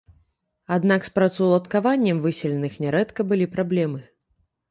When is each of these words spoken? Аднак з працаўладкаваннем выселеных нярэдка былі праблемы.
Аднак 0.75 1.01
з 1.09 1.13
працаўладкаваннем 1.17 2.23
выселеных 2.25 2.79
нярэдка 2.87 3.21
былі 3.33 3.45
праблемы. 3.55 3.99